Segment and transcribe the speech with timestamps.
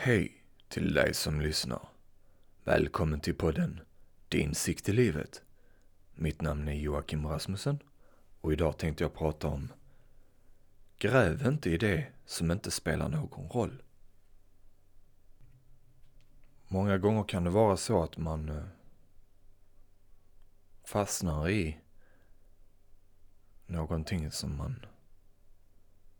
[0.00, 1.88] Hej till dig som lyssnar.
[2.64, 3.80] Välkommen till podden
[4.28, 5.42] Din sikt i livet.
[6.14, 7.78] Mitt namn är Joakim Rasmussen
[8.40, 9.72] och idag tänkte jag prata om
[10.98, 13.82] Gräv inte i det som inte spelar någon roll.
[16.68, 18.64] Många gånger kan det vara så att man eh,
[20.84, 21.78] fastnar i
[23.66, 24.86] någonting som man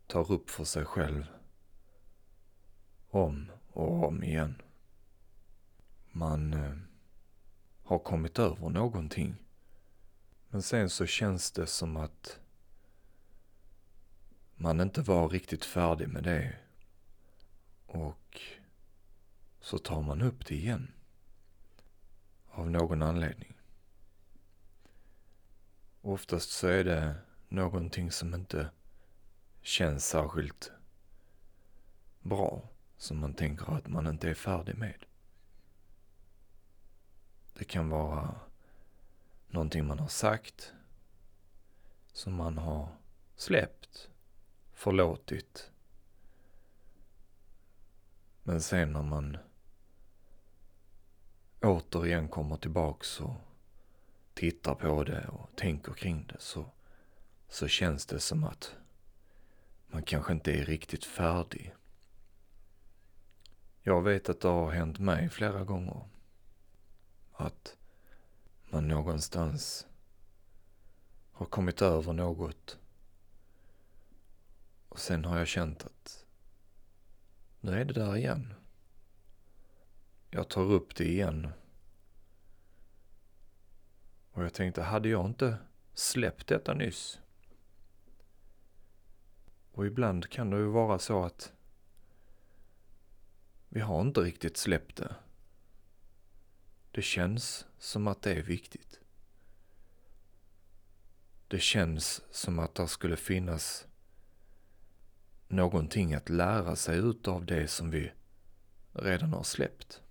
[0.07, 1.25] tar upp för sig själv
[3.09, 4.61] om och om igen.
[6.11, 6.75] Man eh,
[7.83, 9.35] har kommit över någonting.
[10.49, 12.39] Men sen så känns det som att
[14.55, 16.55] man inte var riktigt färdig med det.
[17.85, 18.41] Och
[19.59, 20.91] så tar man upp det igen.
[22.49, 23.53] Av någon anledning.
[26.01, 27.15] Oftast så är det
[27.47, 28.69] någonting som inte
[29.61, 30.71] känns särskilt
[32.21, 32.69] bra
[32.99, 35.05] som man tänker att man inte är färdig med.
[37.53, 38.35] Det kan vara
[39.47, 40.73] någonting man har sagt
[42.13, 42.95] som man har
[43.35, 44.09] släppt,
[44.73, 45.71] förlåtit.
[48.43, 49.37] Men sen när man
[51.61, 53.35] återigen kommer tillbaks och
[54.33, 56.65] tittar på det och tänker kring det så,
[57.47, 58.75] så känns det som att
[59.87, 61.75] man kanske inte är riktigt färdig
[63.81, 66.07] jag vet att det har hänt mig flera gånger.
[67.31, 67.77] Att
[68.69, 69.87] man någonstans
[71.31, 72.79] har kommit över något.
[74.89, 76.25] Och sen har jag känt att
[77.59, 78.53] nu är det där igen.
[80.29, 81.51] Jag tar upp det igen.
[84.31, 85.57] Och jag tänkte, hade jag inte
[85.93, 87.19] släppt detta nyss?
[89.71, 91.53] Och ibland kan det ju vara så att
[93.69, 95.15] vi har inte riktigt släppt det.
[96.91, 98.99] Det känns som att det är viktigt.
[101.47, 103.87] Det känns som att det skulle finnas
[105.47, 108.11] någonting att lära sig utav det som vi
[108.93, 110.01] redan har släppt.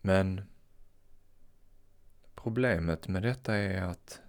[0.00, 0.42] Men
[2.34, 4.20] problemet med detta är att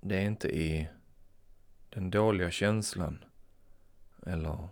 [0.00, 0.88] det är inte i
[1.90, 3.24] den dåliga känslan
[4.26, 4.68] eller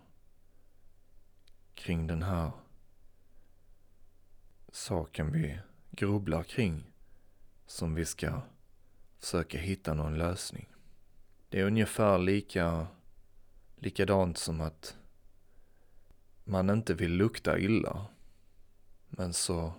[1.77, 2.51] kring den här
[4.71, 5.59] saken vi
[5.91, 6.91] grubblar kring
[7.65, 8.41] som vi ska
[9.19, 10.69] försöka hitta någon lösning.
[11.49, 12.87] Det är ungefär lika
[13.75, 14.97] likadant som att
[16.43, 18.05] man inte vill lukta illa.
[19.09, 19.73] Men så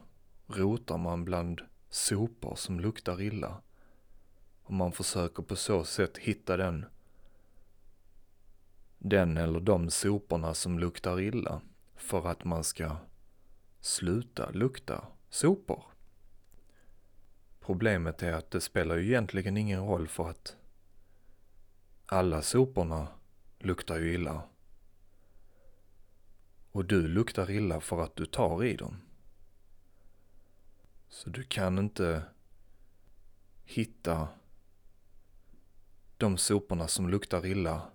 [0.47, 3.63] rotar man bland sopor som luktar illa.
[4.63, 6.87] Och man försöker på så sätt hitta den,
[8.99, 11.61] den eller de soporna som luktar illa
[11.99, 12.97] för att man ska
[13.81, 15.85] sluta lukta sopor.
[17.61, 20.57] Problemet är att det spelar ju egentligen ingen roll för att
[22.07, 23.09] alla soporna
[23.59, 24.43] luktar ju illa.
[26.73, 28.97] Och du luktar illa för att du tar i dem.
[31.09, 32.23] Så du kan inte
[33.65, 34.29] hitta
[36.17, 37.91] de soporna som luktar illa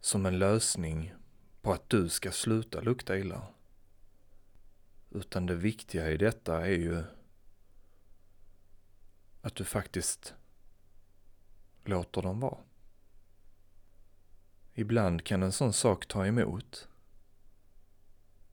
[0.00, 1.14] som en lösning
[1.62, 3.46] på att du ska sluta lukta illa.
[5.10, 7.04] Utan det viktiga i detta är ju
[9.42, 10.34] att du faktiskt
[11.84, 12.58] låter dem vara.
[14.74, 16.88] Ibland kan en sån sak ta emot.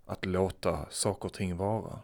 [0.06, 2.02] Att låta saker och ting vara.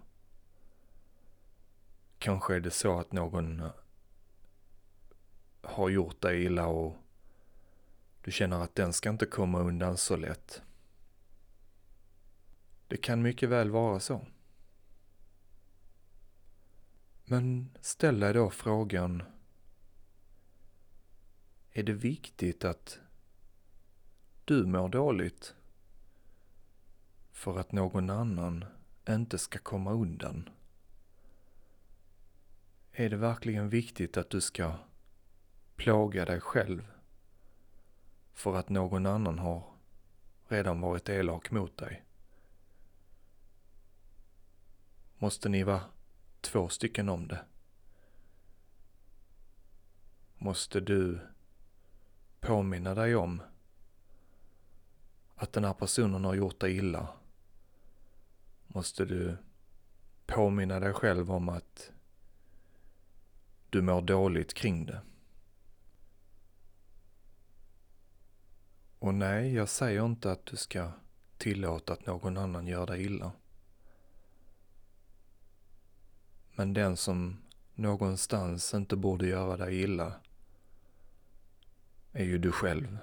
[2.19, 3.63] Kanske är det så att någon
[5.61, 6.97] har gjort dig illa och
[8.21, 10.61] du känner att den ska inte komma undan så lätt.
[12.87, 14.25] Det kan mycket väl vara så.
[17.25, 19.23] Men ställ dig då frågan,
[21.71, 22.99] är det viktigt att
[24.45, 25.55] du mår dåligt
[27.31, 28.65] för att någon annan
[29.09, 30.49] inte ska komma undan?
[32.91, 34.73] Är det verkligen viktigt att du ska
[35.75, 36.91] plåga dig själv
[38.33, 39.63] för att någon annan har
[40.47, 42.04] redan varit elak mot dig?
[45.17, 45.83] Måste ni vara
[46.41, 47.45] två stycken om det.
[50.37, 51.19] Måste du
[52.39, 53.41] påminna dig om
[55.35, 57.07] att den här personen har gjort dig illa.
[58.67, 59.37] Måste du
[60.25, 61.91] påminna dig själv om att
[63.69, 65.01] du mår dåligt kring det.
[68.99, 70.91] Och nej, jag säger inte att du ska
[71.37, 73.31] tillåta att någon annan gör dig illa.
[76.55, 77.37] Men den som
[77.73, 80.13] någonstans inte borde göra dig illa
[82.11, 82.97] är ju du själv.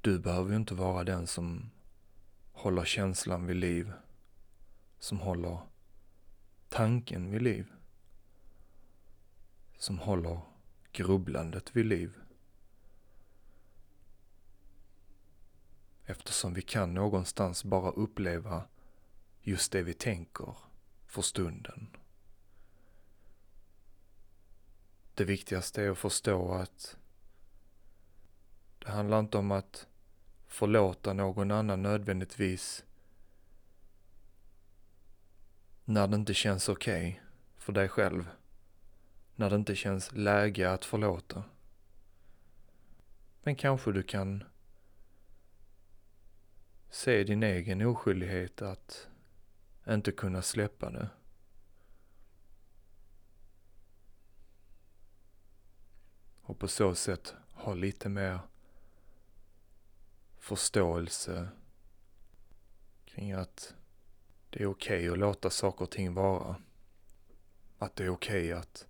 [0.00, 1.70] Du behöver ju inte vara den som
[2.52, 3.92] håller känslan vid liv,
[4.98, 5.58] som håller
[6.68, 7.66] tanken vid liv,
[9.78, 10.40] som håller
[10.92, 12.14] grubblandet vid liv.
[16.04, 18.64] Eftersom vi kan någonstans bara uppleva
[19.42, 20.54] just det vi tänker
[21.10, 21.96] för stunden.
[25.14, 26.96] Det viktigaste är att förstå att
[28.78, 29.86] det handlar inte om att
[30.46, 32.84] förlåta någon annan nödvändigtvis
[35.84, 37.20] när det inte känns okej okay
[37.56, 38.30] för dig själv.
[39.34, 41.44] När det inte känns läge att förlåta.
[43.42, 44.44] Men kanske du kan
[46.90, 49.09] se din egen oskyldighet att
[49.88, 51.08] inte kunna släppa det.
[56.42, 58.40] Och på så sätt ha lite mer
[60.38, 61.48] förståelse
[63.04, 63.74] kring att
[64.50, 66.56] det är okej okay att låta saker och ting vara.
[67.78, 68.86] Att det är okej okay att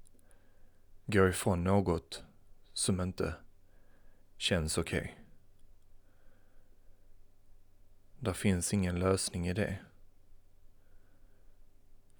[1.06, 2.25] gå ifrån något
[2.72, 3.34] som inte
[4.37, 5.00] känns okej.
[5.00, 5.14] Okay.
[8.19, 9.78] Där finns ingen lösning i det.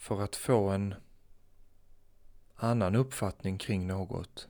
[0.00, 0.94] För att få en
[2.55, 4.49] annan uppfattning kring något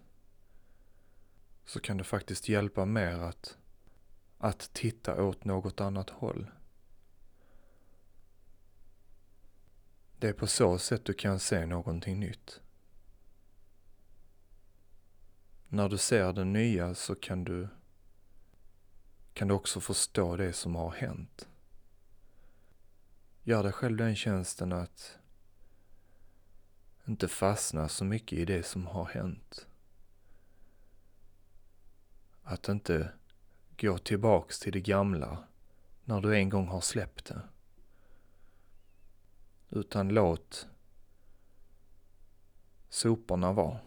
[1.64, 3.58] så kan det faktiskt hjälpa mer att,
[4.38, 6.50] att titta åt något annat håll.
[10.18, 12.60] Det är på så sätt du kan se någonting nytt.
[15.68, 17.68] När du ser det nya så kan du,
[19.32, 21.48] kan du också förstå det som har hänt.
[23.42, 25.19] Gör dig själv den tjänsten att
[27.10, 29.66] inte fastna så mycket i det som har hänt.
[32.42, 33.12] Att inte
[33.78, 35.44] gå tillbaks till det gamla
[36.04, 37.42] när du en gång har släppt det.
[39.70, 40.66] Utan låt
[42.88, 43.78] soporna vara.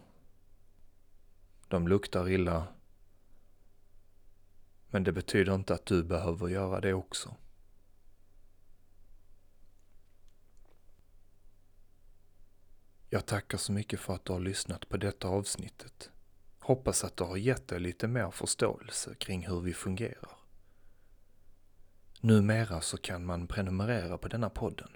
[1.68, 2.66] De luktar illa.
[4.90, 7.36] Men det betyder inte att du behöver göra det också.
[13.14, 16.10] Jag tackar så mycket för att du har lyssnat på detta avsnittet.
[16.58, 20.30] Hoppas att det har gett dig lite mer förståelse kring hur vi fungerar.
[22.20, 24.88] Numera så kan man prenumerera på denna podden.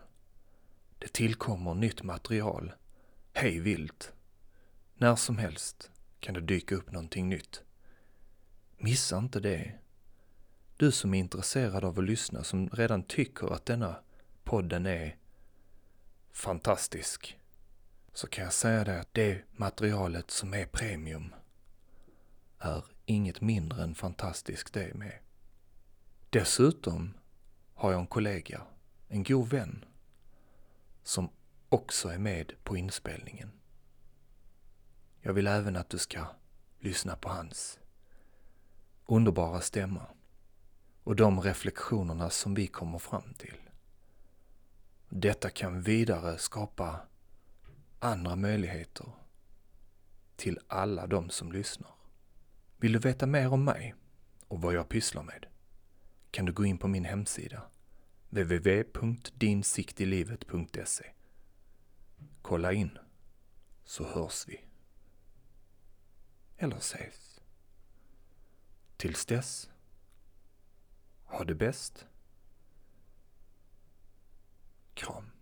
[0.99, 2.73] Det tillkommer nytt material,
[3.33, 4.13] hej vilt.
[4.95, 5.91] När som helst
[6.21, 7.63] kan det dyka upp någonting nytt.
[8.79, 9.73] Missa inte det.
[10.77, 13.97] Du som är intresserad av att lyssna, som redan tycker att denna
[14.45, 15.17] podden är
[16.33, 17.39] fantastisk,
[18.19, 21.35] så kan jag säga det att det materialet som är premium
[22.59, 25.19] är inget mindre än fantastiskt det med.
[26.31, 27.15] Dessutom
[27.75, 28.63] har jag en kollega,
[29.09, 29.85] en god vän,
[31.03, 31.31] som
[31.69, 33.51] också är med på inspelningen.
[35.21, 36.27] Jag vill även att du ska
[36.79, 37.79] lyssna på hans
[39.07, 40.07] underbara stämma
[41.05, 43.61] och de reflektionerna som vi kommer fram till.
[45.09, 47.08] Detta kan vidare skapa
[47.99, 49.13] andra möjligheter
[50.37, 51.93] till alla de som lyssnar.
[52.77, 53.95] Vill du veta mer om mig
[54.49, 55.47] och vad jag pysslar med
[56.31, 57.63] kan du gå in på min hemsida
[58.29, 61.13] www.dinsiktilivet.se
[62.43, 62.99] Kolla in
[63.85, 64.65] så hörs vi.
[66.57, 67.41] Eller ses.
[68.97, 69.71] Tills dess,
[71.25, 72.07] ha det bäst.
[74.95, 75.38] Kram.